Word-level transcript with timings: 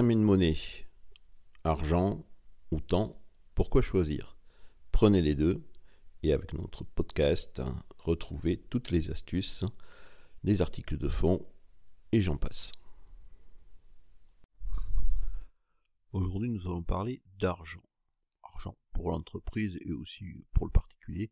monnaie, 0.00 0.56
argent 1.64 2.24
ou 2.70 2.80
temps, 2.80 3.22
pourquoi 3.54 3.82
choisir? 3.82 4.38
Prenez 4.90 5.20
les 5.20 5.34
deux 5.34 5.62
et 6.22 6.32
avec 6.32 6.54
notre 6.54 6.84
podcast, 6.84 7.60
retrouvez 7.98 8.56
toutes 8.56 8.90
les 8.90 9.10
astuces, 9.10 9.64
les 10.44 10.62
articles 10.62 10.96
de 10.96 11.10
fond 11.10 11.46
et 12.12 12.22
j'en 12.22 12.38
passe. 12.38 12.72
Aujourd'hui, 16.12 16.48
nous 16.48 16.66
allons 16.66 16.82
parler 16.82 17.20
d'argent. 17.38 17.82
Argent 18.42 18.78
pour 18.94 19.10
l'entreprise 19.10 19.78
et 19.84 19.92
aussi 19.92 20.24
pour 20.54 20.64
le 20.64 20.72
particulier, 20.72 21.30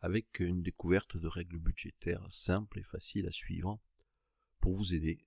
avec 0.00 0.40
une 0.40 0.62
découverte 0.62 1.16
de 1.16 1.28
règles 1.28 1.58
budgétaires 1.58 2.26
simples 2.30 2.80
et 2.80 2.84
faciles 2.84 3.28
à 3.28 3.32
suivre 3.32 3.78
pour 4.60 4.74
vous 4.74 4.94
aider 4.94 5.24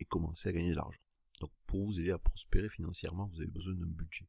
et 0.00 0.04
commencer 0.04 0.50
à 0.50 0.52
gagner 0.52 0.70
de 0.70 0.76
l'argent. 0.76 1.00
Pour 1.66 1.84
vous 1.84 1.98
aider 2.00 2.10
à 2.10 2.18
prospérer 2.18 2.68
financièrement, 2.68 3.26
vous 3.26 3.40
avez 3.40 3.50
besoin 3.50 3.74
d'un 3.74 3.86
budget. 3.86 4.28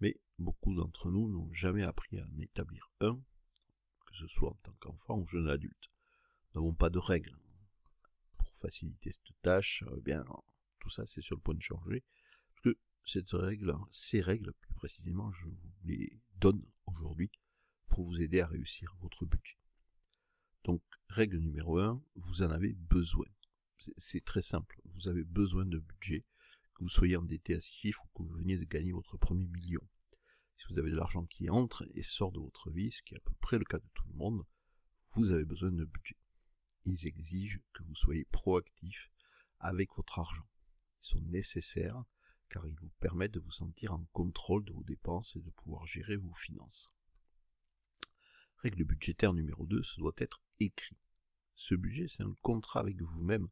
Mais 0.00 0.16
beaucoup 0.38 0.74
d'entre 0.74 1.10
nous 1.10 1.28
n'ont 1.28 1.52
jamais 1.52 1.82
appris 1.82 2.18
à 2.18 2.26
en 2.26 2.38
établir 2.38 2.90
un, 3.00 3.18
que 4.06 4.14
ce 4.14 4.26
soit 4.26 4.50
en 4.50 4.58
tant 4.62 4.74
qu'enfant 4.80 5.18
ou 5.18 5.26
jeune 5.26 5.48
adulte. 5.48 5.90
Nous 6.54 6.60
n'avons 6.60 6.74
pas 6.74 6.90
de 6.90 6.98
règles. 6.98 7.36
Pour 8.38 8.48
faciliter 8.58 9.10
cette 9.10 9.40
tâche, 9.42 9.84
eh 9.96 10.00
bien, 10.00 10.24
tout 10.80 10.90
ça 10.90 11.06
c'est 11.06 11.22
sur 11.22 11.36
le 11.36 11.42
point 11.42 11.54
de 11.54 11.62
changer. 11.62 12.02
Parce 12.48 12.74
que 12.74 12.80
cette 13.04 13.30
règle, 13.30 13.74
ces 13.90 14.20
règles 14.20 14.52
plus 14.52 14.74
précisément, 14.74 15.30
je 15.30 15.46
vous 15.46 15.72
les 15.84 16.20
donne 16.36 16.62
aujourd'hui 16.86 17.30
pour 17.88 18.04
vous 18.04 18.20
aider 18.20 18.40
à 18.40 18.46
réussir 18.46 18.94
votre 19.00 19.24
budget. 19.24 19.58
Donc, 20.64 20.82
règle 21.08 21.38
numéro 21.38 21.78
1, 21.78 22.02
vous 22.16 22.42
en 22.42 22.50
avez 22.50 22.72
besoin. 22.72 23.26
C'est 23.96 24.24
très 24.24 24.42
simple. 24.42 24.80
Vous 24.94 25.08
avez 25.08 25.22
besoin 25.22 25.64
de 25.64 25.78
budget, 25.78 26.24
que 26.76 26.82
vous 26.82 26.90
soyez 26.90 27.16
endetté 27.16 27.54
à 27.54 27.60
six 27.60 27.74
chiffres 27.74 28.04
ou 28.04 28.08
que 28.18 28.28
vous 28.28 28.36
veniez 28.36 28.58
de 28.58 28.64
gagner 28.64 28.92
votre 28.92 29.16
premier 29.16 29.46
million. 29.46 29.80
Si 30.58 30.66
vous 30.68 30.78
avez 30.78 30.90
de 30.90 30.96
l'argent 30.96 31.24
qui 31.24 31.48
entre 31.48 31.88
et 31.94 32.02
sort 32.02 32.32
de 32.32 32.38
votre 32.38 32.70
vie, 32.70 32.92
ce 32.92 33.00
qui 33.02 33.14
est 33.14 33.16
à 33.16 33.20
peu 33.20 33.34
près 33.40 33.58
le 33.58 33.64
cas 33.64 33.78
de 33.78 33.88
tout 33.94 34.06
le 34.08 34.14
monde, 34.14 34.44
vous 35.12 35.30
avez 35.30 35.46
besoin 35.46 35.72
de 35.72 35.86
budget. 35.86 36.18
Ils 36.84 37.06
exigent 37.06 37.60
que 37.72 37.82
vous 37.82 37.94
soyez 37.94 38.26
proactif 38.26 39.10
avec 39.58 39.88
votre 39.96 40.18
argent. 40.18 40.46
Ils 41.02 41.06
sont 41.06 41.20
nécessaires 41.22 42.04
car 42.50 42.66
ils 42.66 42.78
vous 42.78 42.92
permettent 43.00 43.32
de 43.32 43.40
vous 43.40 43.50
sentir 43.50 43.94
en 43.94 44.04
contrôle 44.12 44.64
de 44.66 44.72
vos 44.72 44.84
dépenses 44.84 45.34
et 45.36 45.40
de 45.40 45.50
pouvoir 45.50 45.86
gérer 45.86 46.16
vos 46.16 46.34
finances. 46.34 46.92
Règle 48.58 48.84
budgétaire 48.84 49.32
numéro 49.32 49.64
2, 49.64 49.82
ce 49.82 49.98
doit 49.98 50.14
être 50.18 50.42
écrit. 50.60 50.98
Ce 51.54 51.74
budget, 51.74 52.06
c'est 52.06 52.22
un 52.22 52.34
contrat 52.42 52.80
avec 52.80 53.00
vous-même 53.00 53.48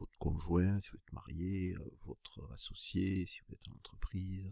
votre 0.00 0.18
conjoint, 0.18 0.80
si 0.80 0.90
vous 0.90 0.96
êtes 0.96 1.12
marié, 1.12 1.74
euh, 1.74 1.98
votre 2.04 2.52
associé, 2.52 3.26
si 3.26 3.40
vous 3.42 3.54
êtes 3.54 3.68
en 3.68 3.72
entreprise, 3.72 4.50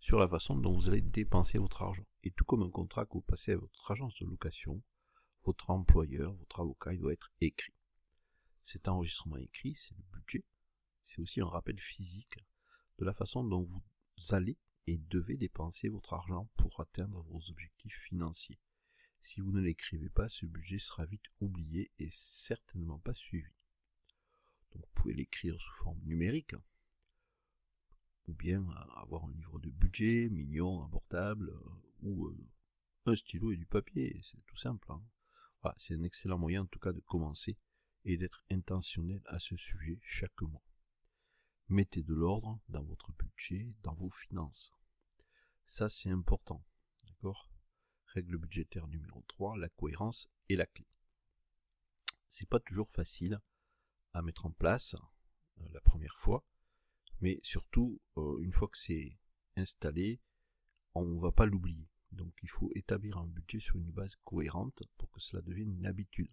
sur 0.00 0.18
la 0.18 0.26
façon 0.26 0.56
dont 0.56 0.72
vous 0.72 0.88
allez 0.88 1.02
dépenser 1.02 1.58
votre 1.58 1.82
argent. 1.82 2.06
Et 2.24 2.30
tout 2.30 2.44
comme 2.44 2.62
un 2.62 2.70
contrat 2.70 3.04
que 3.04 3.12
vous 3.12 3.20
passez 3.20 3.52
à 3.52 3.58
votre 3.58 3.90
agence 3.90 4.18
de 4.18 4.26
location, 4.26 4.82
votre 5.44 5.70
employeur, 5.70 6.32
votre 6.34 6.60
avocat, 6.60 6.94
il 6.94 7.00
doit 7.00 7.12
être 7.12 7.30
écrit. 7.40 7.74
Cet 8.64 8.88
enregistrement 8.88 9.36
écrit, 9.36 9.74
c'est 9.74 9.94
le 9.96 10.04
budget. 10.12 10.44
C'est 11.02 11.20
aussi 11.20 11.40
un 11.40 11.46
rappel 11.46 11.78
physique 11.78 12.38
de 12.98 13.04
la 13.04 13.14
façon 13.14 13.44
dont 13.44 13.62
vous 13.62 13.82
allez 14.30 14.56
et 14.86 14.96
devez 14.96 15.36
dépenser 15.36 15.88
votre 15.88 16.14
argent 16.14 16.48
pour 16.56 16.80
atteindre 16.80 17.22
vos 17.28 17.50
objectifs 17.50 18.00
financiers. 18.08 18.58
Si 19.20 19.40
vous 19.40 19.52
ne 19.52 19.60
l'écrivez 19.60 20.08
pas, 20.08 20.28
ce 20.28 20.46
budget 20.46 20.78
sera 20.78 21.04
vite 21.04 21.26
oublié 21.40 21.90
et 21.98 22.08
certainement 22.10 22.98
pas 22.98 23.14
suivi 23.14 23.55
vous 24.74 24.84
pouvez 24.94 25.14
l'écrire 25.14 25.60
sous 25.60 25.74
forme 25.74 26.00
numérique, 26.04 26.54
ou 28.26 28.34
bien 28.34 28.68
avoir 28.96 29.24
un 29.24 29.32
livre 29.32 29.58
de 29.60 29.70
budget 29.70 30.28
mignon, 30.30 30.82
abordable, 30.84 31.50
euh, 31.50 31.70
ou 32.02 32.26
euh, 32.26 32.36
un 33.06 33.14
stylo 33.14 33.52
et 33.52 33.56
du 33.56 33.66
papier, 33.66 34.18
c'est 34.22 34.44
tout 34.46 34.56
simple. 34.56 34.90
Hein. 34.90 35.02
c'est 35.78 35.94
un 35.94 36.02
excellent 36.02 36.38
moyen 36.38 36.62
en 36.62 36.66
tout 36.66 36.80
cas 36.80 36.92
de 36.92 37.00
commencer 37.00 37.56
et 38.04 38.16
d'être 38.16 38.44
intentionnel 38.50 39.22
à 39.26 39.38
ce 39.38 39.56
sujet 39.56 39.98
chaque 40.02 40.42
mois. 40.42 40.64
Mettez 41.68 42.02
de 42.02 42.14
l'ordre 42.14 42.60
dans 42.68 42.82
votre 42.82 43.12
budget, 43.12 43.72
dans 43.82 43.94
vos 43.94 44.10
finances. 44.10 44.72
Ça 45.66 45.88
c'est 45.88 46.10
important. 46.10 46.64
D'accord? 47.04 47.50
Règle 48.06 48.38
budgétaire 48.38 48.86
numéro 48.88 49.22
3, 49.28 49.58
la 49.58 49.68
cohérence 49.68 50.30
est 50.48 50.56
la 50.56 50.66
clé. 50.66 50.86
C'est 52.28 52.48
pas 52.48 52.60
toujours 52.60 52.90
facile 52.90 53.40
à 54.16 54.22
mettre 54.22 54.46
en 54.46 54.50
place 54.50 54.94
euh, 55.60 55.68
la 55.72 55.80
première 55.80 56.16
fois, 56.16 56.42
mais 57.20 57.38
surtout, 57.42 58.00
euh, 58.16 58.38
une 58.40 58.52
fois 58.52 58.68
que 58.68 58.78
c'est 58.78 59.18
installé, 59.56 60.20
on 60.94 61.04
ne 61.04 61.20
va 61.20 61.32
pas 61.32 61.44
l'oublier. 61.44 61.86
Donc 62.12 62.32
il 62.42 62.48
faut 62.48 62.70
établir 62.74 63.18
un 63.18 63.26
budget 63.26 63.60
sur 63.60 63.76
une 63.76 63.90
base 63.90 64.16
cohérente 64.24 64.82
pour 64.96 65.10
que 65.10 65.20
cela 65.20 65.42
devienne 65.42 65.70
une 65.70 65.86
habitude. 65.86 66.30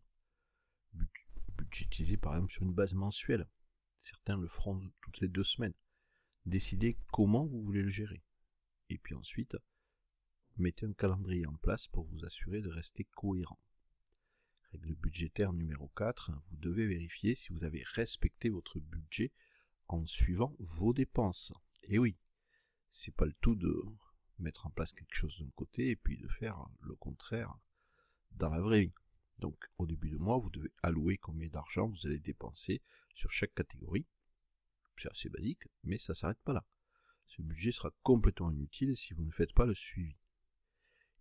Budgétiser 1.58 2.16
par 2.16 2.36
exemple 2.36 2.54
sur 2.54 2.64
une 2.64 2.74
base 2.74 2.94
mensuelle. 2.94 3.50
Certains 4.02 4.38
le 4.38 4.48
feront 4.48 4.82
toutes 5.02 5.20
les 5.20 5.28
deux 5.28 5.44
semaines. 5.44 5.74
Décidez 6.46 6.98
comment 7.12 7.46
vous 7.46 7.64
voulez 7.64 7.82
le 7.82 7.90
gérer. 7.90 8.24
Et 8.90 8.98
puis 8.98 9.16
ensuite, 9.16 9.58
mettez 10.56 10.86
un 10.86 10.94
calendrier 10.94 11.46
en 11.48 11.56
place 11.56 11.88
pour 11.88 12.06
vous 12.06 12.24
assurer 12.24 12.62
de 12.62 12.70
rester 12.70 13.04
cohérent. 13.16 13.60
Règle 14.84 14.96
budgétaire 14.96 15.54
numéro 15.54 15.88
4, 15.96 16.32
vous 16.50 16.58
devez 16.58 16.86
vérifier 16.86 17.36
si 17.36 17.54
vous 17.54 17.64
avez 17.64 17.84
respecté 17.84 18.50
votre 18.50 18.82
budget 18.82 19.32
en 19.88 20.06
suivant 20.06 20.54
vos 20.60 20.94
dépenses. 20.94 21.54
Et 21.84 22.00
oui, 22.00 22.18
c'est 22.90 23.16
pas 23.16 23.24
le 23.24 23.34
tout 23.40 23.56
de 23.56 23.74
mettre 24.40 24.68
en 24.68 24.72
place 24.72 24.92
quelque 24.92 25.16
chose 25.16 25.40
d'un 25.40 25.50
côté 25.56 25.92
et 25.92 25.96
puis 25.96 26.18
de 26.18 26.28
faire 26.28 26.66
le 26.82 26.96
contraire 26.96 27.56
dans 28.32 28.50
la 28.50 28.60
vraie 28.60 28.82
vie. 28.82 28.94
Donc 29.40 29.56
au 29.78 29.88
début 29.88 30.10
de 30.10 30.18
mois, 30.18 30.38
vous 30.38 30.50
devez 30.50 30.74
allouer 30.82 31.18
combien 31.18 31.48
d'argent 31.48 31.88
vous 31.88 32.06
allez 32.06 32.20
dépenser 32.20 32.82
sur 33.16 33.32
chaque 33.32 33.56
catégorie. 33.56 34.06
C'est 34.98 35.10
assez 35.10 35.30
basique, 35.30 35.64
mais 35.86 35.98
ça 35.98 36.14
s'arrête 36.14 36.42
pas 36.44 36.52
là. 36.52 36.66
Ce 37.28 37.42
budget 37.42 37.72
sera 37.72 37.92
complètement 38.04 38.52
inutile 38.52 38.98
si 38.98 39.14
vous 39.14 39.24
ne 39.24 39.32
faites 39.32 39.54
pas 39.54 39.66
le 39.66 39.76
suivi. 39.76 40.18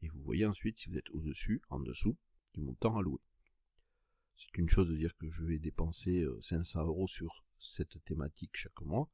Et 0.00 0.08
vous 0.08 0.22
voyez 0.24 0.46
ensuite 0.46 0.78
si 0.78 0.88
vous 0.88 0.98
êtes 0.98 1.10
au-dessus, 1.10 1.62
en 1.68 1.78
dessous 1.78 2.18
du 2.54 2.60
montant 2.60 2.98
alloué. 2.98 3.20
C'est 4.36 4.58
une 4.58 4.68
chose 4.68 4.88
de 4.88 4.96
dire 4.96 5.16
que 5.16 5.30
je 5.30 5.44
vais 5.44 5.58
dépenser 5.58 6.26
500 6.40 6.80
euh, 6.80 6.84
euros 6.84 7.08
sur 7.08 7.44
cette 7.58 8.02
thématique 8.04 8.54
chaque 8.54 8.80
mois, 8.82 9.08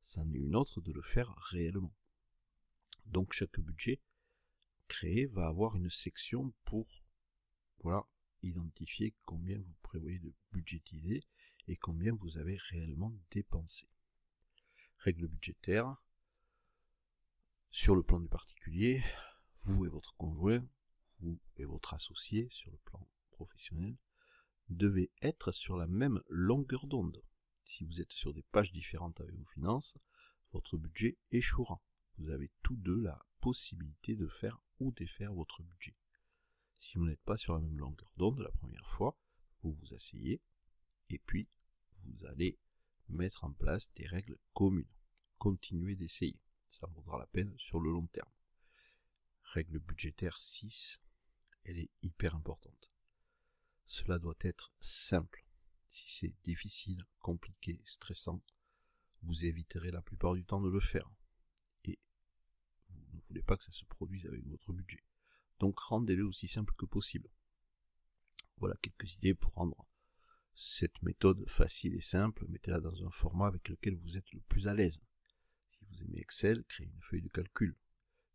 c'en 0.00 0.28
est 0.32 0.38
une 0.38 0.56
autre 0.56 0.80
de 0.80 0.92
le 0.92 1.02
faire 1.02 1.34
réellement. 1.50 1.94
Donc 3.06 3.32
chaque 3.32 3.60
budget 3.60 4.00
créé 4.88 5.26
va 5.26 5.46
avoir 5.46 5.76
une 5.76 5.90
section 5.90 6.52
pour 6.64 6.86
identifier 8.42 9.14
combien 9.24 9.58
vous 9.58 9.74
prévoyez 9.82 10.18
de 10.18 10.32
budgétiser 10.52 11.24
et 11.68 11.76
combien 11.76 12.14
vous 12.14 12.38
avez 12.38 12.56
réellement 12.70 13.12
dépensé. 13.30 13.86
Règle 14.98 15.28
budgétaire. 15.28 15.96
Sur 17.70 17.94
le 17.94 18.02
plan 18.02 18.18
du 18.18 18.28
particulier, 18.28 19.02
vous 19.62 19.86
et 19.86 19.88
votre 19.88 20.14
conjoint, 20.16 20.66
vous 21.20 21.38
et 21.56 21.64
votre 21.64 21.94
associé 21.94 22.48
sur 22.50 22.70
le 22.70 22.78
plan 22.78 23.06
professionnel, 23.30 23.96
devez 24.74 25.10
être 25.22 25.52
sur 25.52 25.76
la 25.76 25.86
même 25.86 26.20
longueur 26.28 26.86
d'onde. 26.86 27.22
Si 27.64 27.84
vous 27.84 28.00
êtes 28.00 28.12
sur 28.12 28.32
des 28.32 28.42
pages 28.42 28.72
différentes 28.72 29.20
avec 29.20 29.34
vos 29.34 29.46
finances, 29.46 29.96
votre 30.52 30.76
budget 30.76 31.18
échouera. 31.30 31.80
Vous 32.18 32.30
avez 32.30 32.50
tous 32.62 32.76
deux 32.76 33.00
la 33.00 33.24
possibilité 33.40 34.16
de 34.16 34.28
faire 34.28 34.60
ou 34.78 34.92
défaire 34.92 35.32
votre 35.32 35.62
budget. 35.62 35.94
Si 36.78 36.98
vous 36.98 37.06
n'êtes 37.06 37.22
pas 37.22 37.36
sur 37.36 37.54
la 37.54 37.60
même 37.60 37.78
longueur 37.78 38.12
d'onde 38.16 38.40
la 38.40 38.50
première 38.52 38.88
fois, 38.96 39.16
vous 39.62 39.72
vous 39.72 39.94
asseyez 39.94 40.40
et 41.10 41.18
puis 41.18 41.48
vous 42.04 42.24
allez 42.26 42.58
mettre 43.08 43.44
en 43.44 43.52
place 43.52 43.92
des 43.94 44.06
règles 44.06 44.38
communes. 44.54 44.88
Continuez 45.38 45.96
d'essayer. 45.96 46.38
Ça 46.68 46.86
vaudra 46.86 47.18
la 47.18 47.26
peine 47.26 47.54
sur 47.58 47.80
le 47.80 47.90
long 47.90 48.06
terme. 48.06 48.30
Règle 49.42 49.80
budgétaire 49.80 50.40
6, 50.40 51.00
elle 51.64 51.78
est 51.78 51.90
hyper 52.02 52.36
importante. 52.36 52.89
Cela 53.90 54.20
doit 54.20 54.38
être 54.42 54.72
simple. 54.78 55.44
Si 55.90 56.08
c'est 56.08 56.34
difficile, 56.44 57.04
compliqué, 57.18 57.82
stressant, 57.84 58.40
vous 59.22 59.44
éviterez 59.44 59.90
la 59.90 60.00
plupart 60.00 60.34
du 60.34 60.44
temps 60.44 60.60
de 60.60 60.70
le 60.70 60.78
faire. 60.78 61.10
Et 61.86 61.98
vous 62.88 63.16
ne 63.16 63.20
voulez 63.22 63.42
pas 63.42 63.56
que 63.56 63.64
ça 63.64 63.72
se 63.72 63.84
produise 63.86 64.24
avec 64.26 64.46
votre 64.46 64.72
budget. 64.72 65.02
Donc 65.58 65.76
rendez-le 65.80 66.24
aussi 66.24 66.46
simple 66.46 66.72
que 66.78 66.86
possible. 66.86 67.28
Voilà 68.58 68.76
quelques 68.80 69.12
idées 69.14 69.34
pour 69.34 69.54
rendre 69.54 69.84
cette 70.54 71.02
méthode 71.02 71.44
facile 71.48 71.96
et 71.96 72.00
simple. 72.00 72.46
Mettez-la 72.46 72.78
dans 72.78 73.04
un 73.04 73.10
format 73.10 73.48
avec 73.48 73.68
lequel 73.68 73.96
vous 73.96 74.16
êtes 74.16 74.30
le 74.30 74.40
plus 74.42 74.68
à 74.68 74.74
l'aise. 74.74 75.00
Si 75.66 75.84
vous 75.86 76.00
aimez 76.04 76.20
Excel, 76.20 76.62
créez 76.68 76.86
une 76.86 77.02
feuille 77.02 77.22
de 77.22 77.28
calcul. 77.28 77.74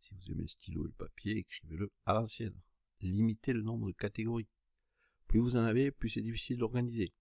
Si 0.02 0.14
vous 0.14 0.32
aimez 0.32 0.42
le 0.42 0.48
stylo 0.48 0.84
et 0.84 0.88
le 0.88 0.92
papier, 0.92 1.38
écrivez-le 1.38 1.90
à 2.04 2.12
l'ancienne. 2.12 2.60
Limitez 3.00 3.54
le 3.54 3.62
nombre 3.62 3.86
de 3.86 3.92
catégories. 3.92 4.48
Plus 5.28 5.40
vous 5.40 5.56
en 5.56 5.64
avez, 5.64 5.90
plus 5.90 6.08
c'est 6.08 6.22
difficile 6.22 6.58
d'organiser. 6.58 7.12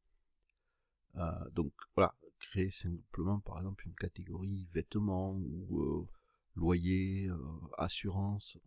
Euh, 1.15 1.49
donc 1.51 1.73
voilà, 1.95 2.13
créez 2.39 2.71
simplement 2.71 3.39
par 3.39 3.57
exemple 3.59 3.87
une 3.87 3.95
catégorie 3.95 4.67
vêtements 4.73 5.33
ou 5.33 5.81
euh, 5.81 6.07
loyer, 6.55 7.27
euh, 7.27 7.37
assurance. 7.77 8.57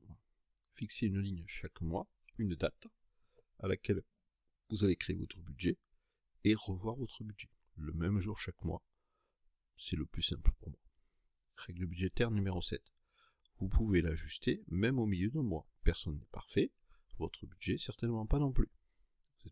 Fixez 0.74 1.06
une 1.06 1.20
ligne 1.20 1.44
chaque 1.46 1.80
mois, 1.80 2.06
une 2.38 2.54
date 2.54 2.86
à 3.60 3.68
laquelle 3.68 4.02
vous 4.70 4.84
allez 4.84 4.96
créer 4.96 5.16
votre 5.16 5.38
budget 5.38 5.76
et 6.44 6.54
revoir 6.54 6.96
votre 6.96 7.24
budget 7.24 7.48
le 7.76 7.92
même 7.92 8.20
jour 8.20 8.38
chaque 8.38 8.64
mois. 8.64 8.82
C'est 9.76 9.96
le 9.96 10.06
plus 10.06 10.22
simple 10.22 10.52
pour 10.58 10.70
moi. 10.70 10.78
Règle 11.56 11.86
budgétaire 11.86 12.30
numéro 12.30 12.60
7. 12.60 12.82
Vous 13.60 13.68
pouvez 13.68 14.00
l'ajuster 14.02 14.62
même 14.68 14.98
au 14.98 15.06
milieu 15.06 15.30
d'un 15.30 15.42
mois. 15.42 15.66
Personne 15.82 16.16
n'est 16.18 16.26
parfait, 16.32 16.70
votre 17.18 17.46
budget 17.46 17.78
certainement 17.78 18.26
pas 18.26 18.38
non 18.38 18.52
plus. 18.52 18.68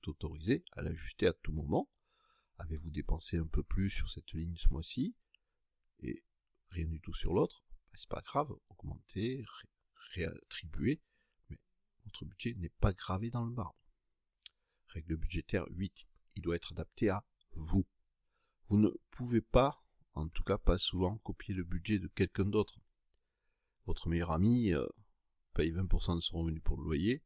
Autorisé 0.06 0.64
à 0.72 0.82
l'ajuster 0.82 1.26
à 1.26 1.32
tout 1.32 1.52
moment. 1.52 1.88
Avez-vous 2.58 2.90
dépensé 2.90 3.38
un 3.38 3.46
peu 3.46 3.62
plus 3.62 3.90
sur 3.90 4.08
cette 4.08 4.32
ligne 4.32 4.56
ce 4.56 4.68
mois-ci? 4.68 5.14
Et 6.00 6.22
rien 6.70 6.86
du 6.86 7.00
tout 7.00 7.14
sur 7.14 7.34
l'autre? 7.34 7.64
Bah, 7.90 7.98
C'est 7.98 8.08
pas 8.08 8.22
grave, 8.22 8.54
augmenter, 8.68 9.44
réattribuer, 10.14 11.00
mais 11.50 11.58
votre 12.04 12.24
budget 12.24 12.54
n'est 12.54 12.68
pas 12.80 12.92
gravé 12.92 13.30
dans 13.30 13.44
le 13.44 13.52
marbre. 13.52 13.76
Règle 14.88 15.16
budgétaire 15.16 15.66
8. 15.70 16.06
Il 16.36 16.42
doit 16.42 16.56
être 16.56 16.72
adapté 16.72 17.08
à 17.08 17.24
vous. 17.52 17.86
Vous 18.68 18.78
ne 18.78 18.90
pouvez 19.10 19.40
pas, 19.40 19.82
en 20.14 20.28
tout 20.28 20.44
cas 20.44 20.58
pas 20.58 20.78
souvent, 20.78 21.18
copier 21.18 21.54
le 21.54 21.64
budget 21.64 21.98
de 21.98 22.08
quelqu'un 22.08 22.44
d'autre. 22.44 22.80
Votre 23.86 24.08
meilleur 24.08 24.32
ami 24.32 24.72
euh, 24.72 24.86
paye 25.54 25.72
20% 25.72 26.16
de 26.16 26.20
son 26.20 26.38
revenu 26.38 26.60
pour 26.60 26.76
le 26.76 26.84
loyer, 26.84 27.22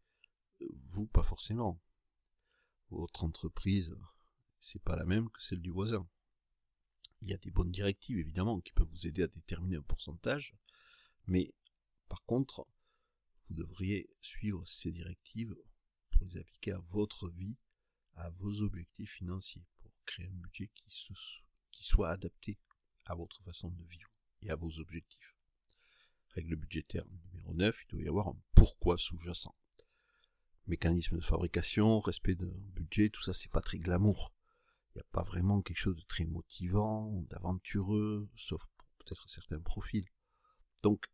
euh, 0.62 0.66
vous 0.90 1.06
pas 1.06 1.22
forcément. 1.22 1.80
Votre 2.90 3.24
entreprise, 3.24 3.96
c'est 4.60 4.82
pas 4.82 4.96
la 4.96 5.04
même 5.04 5.30
que 5.30 5.40
celle 5.40 5.60
du 5.60 5.70
voisin. 5.70 6.08
Il 7.22 7.28
y 7.28 7.34
a 7.34 7.38
des 7.38 7.50
bonnes 7.50 7.70
directives 7.70 8.18
évidemment 8.18 8.60
qui 8.60 8.72
peuvent 8.72 8.88
vous 8.88 9.06
aider 9.06 9.22
à 9.22 9.28
déterminer 9.28 9.76
un 9.76 9.82
pourcentage, 9.82 10.54
mais 11.26 11.54
par 12.08 12.24
contre, 12.24 12.66
vous 13.48 13.54
devriez 13.54 14.10
suivre 14.20 14.66
ces 14.66 14.90
directives 14.90 15.56
pour 16.10 16.24
les 16.24 16.38
appliquer 16.38 16.72
à 16.72 16.78
votre 16.90 17.28
vie, 17.28 17.56
à 18.16 18.30
vos 18.30 18.62
objectifs 18.62 19.12
financiers, 19.12 19.64
pour 19.82 19.92
créer 20.06 20.26
un 20.26 20.34
budget 20.34 20.68
qui, 20.74 20.90
qui 21.70 21.84
soit 21.84 22.10
adapté 22.10 22.58
à 23.04 23.14
votre 23.14 23.42
façon 23.44 23.70
de 23.70 23.84
vivre 23.84 24.10
et 24.42 24.50
à 24.50 24.56
vos 24.56 24.80
objectifs. 24.80 25.36
Règle 26.30 26.56
budgétaire 26.56 27.04
numéro 27.06 27.54
9, 27.54 27.76
il 27.84 27.88
doit 27.88 28.02
y 28.02 28.08
avoir 28.08 28.28
un 28.28 28.36
pourquoi 28.54 28.98
sous-jacent. 28.98 29.54
Mécanisme 30.70 31.16
de 31.16 31.24
fabrication, 31.24 31.98
respect 31.98 32.36
d'un 32.36 32.46
budget, 32.76 33.10
tout 33.10 33.22
ça 33.22 33.34
c'est 33.34 33.50
pas 33.50 33.60
très 33.60 33.80
glamour. 33.80 34.32
Il 34.94 34.98
n'y 34.98 35.02
a 35.02 35.06
pas 35.10 35.24
vraiment 35.24 35.62
quelque 35.62 35.76
chose 35.76 35.96
de 35.96 36.04
très 36.06 36.24
motivant, 36.24 37.10
d'aventureux, 37.28 38.30
sauf 38.36 38.62
peut-être 38.98 39.28
certains 39.28 39.58
profils. 39.58 40.06
Donc, 40.84 41.04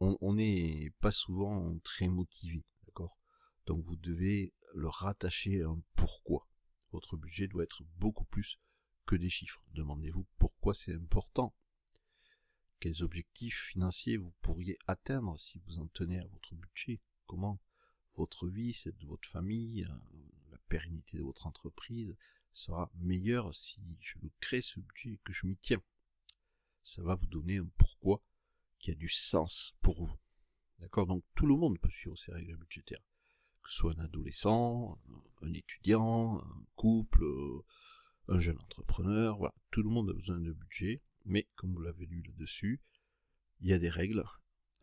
on 0.00 0.34
n'est 0.34 0.92
pas 1.00 1.12
souvent 1.12 1.78
très 1.78 2.08
motivé, 2.08 2.62
d'accord? 2.86 3.16
Donc 3.64 3.82
vous 3.84 3.96
devez 3.96 4.52
le 4.74 4.88
rattacher 4.88 5.62
à 5.62 5.68
un 5.68 5.80
pourquoi. 5.96 6.46
Votre 6.92 7.16
budget 7.16 7.48
doit 7.48 7.64
être 7.64 7.82
beaucoup 7.96 8.26
plus 8.26 8.58
que 9.06 9.16
des 9.16 9.30
chiffres. 9.30 9.64
Demandez-vous 9.72 10.26
pourquoi 10.38 10.74
c'est 10.74 10.94
important 10.94 11.54
quels 12.80 13.02
objectifs 13.02 13.70
financiers 13.72 14.18
vous 14.18 14.32
pourriez 14.40 14.78
atteindre 14.86 15.36
si 15.38 15.58
vous 15.66 15.78
en 15.80 15.88
tenez 15.88 16.20
à 16.20 16.26
votre 16.26 16.54
budget? 16.54 17.00
Comment? 17.26 17.58
Votre 18.18 18.48
vie, 18.48 18.74
celle 18.74 18.96
de 18.96 19.06
votre 19.06 19.28
famille, 19.28 19.84
euh, 19.84 20.50
la 20.50 20.58
pérennité 20.68 21.16
de 21.16 21.22
votre 21.22 21.46
entreprise 21.46 22.14
sera 22.52 22.90
meilleure 22.96 23.54
si 23.54 23.80
je 24.00 24.16
crée 24.40 24.62
ce 24.62 24.80
budget 24.80 25.10
et 25.10 25.20
que 25.24 25.32
je 25.32 25.46
m'y 25.46 25.56
tiens 25.56 25.82
Ça 26.82 27.02
va 27.02 27.14
vous 27.14 27.26
donner 27.26 27.58
un 27.58 27.68
pourquoi 27.78 28.22
qui 28.78 28.90
a 28.90 28.94
du 28.94 29.08
sens 29.08 29.74
pour 29.80 30.02
vous. 30.02 30.18
D'accord? 30.80 31.06
Donc 31.06 31.24
tout 31.34 31.46
le 31.46 31.56
monde 31.56 31.78
peut 31.78 31.90
suivre 31.90 32.16
ces 32.16 32.32
règles 32.32 32.56
budgétaires. 32.56 33.02
Que 33.62 33.70
ce 33.70 33.76
soit 33.76 33.94
un 33.98 34.04
adolescent, 34.04 34.98
un 35.42 35.52
étudiant, 35.52 36.38
un 36.38 36.64
couple, 36.76 37.24
euh, 37.24 37.64
un 38.28 38.40
jeune 38.40 38.58
entrepreneur, 38.58 39.36
voilà, 39.36 39.54
tout 39.70 39.82
le 39.82 39.90
monde 39.90 40.10
a 40.10 40.12
besoin 40.12 40.38
de 40.38 40.52
budget 40.52 41.02
mais 41.28 41.46
comme 41.56 41.74
vous 41.74 41.82
l'avez 41.82 42.06
lu 42.06 42.22
là-dessus, 42.22 42.80
il 43.60 43.68
y 43.68 43.72
a 43.72 43.78
des 43.78 43.90
règles 43.90 44.24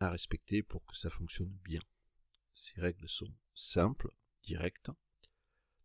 à 0.00 0.10
respecter 0.10 0.62
pour 0.62 0.84
que 0.86 0.96
ça 0.96 1.10
fonctionne 1.10 1.52
bien. 1.64 1.80
Ces 2.56 2.80
règles 2.80 3.06
sont 3.06 3.30
simples, 3.54 4.10
directes. 4.42 4.90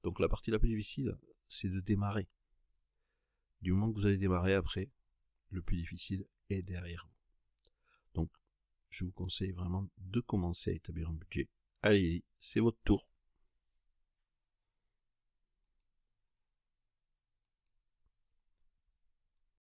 Donc 0.03 0.21
la 0.21 0.29
partie 0.29 0.51
la 0.51 0.57
plus 0.57 0.69
difficile, 0.69 1.18
c'est 1.50 1.68
de 1.68 1.81
démarrer. 1.81 2.29
Du 3.62 3.73
moment 3.73 3.91
que 3.91 4.00
vous 4.00 4.06
allez 4.06 4.18
démarrer 4.18 4.53
après, 4.53 4.89
le 5.50 5.62
plus 5.62 5.75
difficile 5.75 6.25
est 6.50 6.62
derrière 6.62 7.06
vous. 7.06 7.18
Donc, 8.13 8.31
je 8.89 9.03
vous 9.03 9.12
conseille 9.12 9.51
vraiment 9.51 9.85
de 9.97 10.21
commencer 10.21 10.71
à 10.71 10.73
établir 10.73 11.09
un 11.09 11.13
budget. 11.13 11.50
Allez, 11.81 12.23
c'est 12.39 12.62
votre 12.62 12.79
tour. 12.85 13.06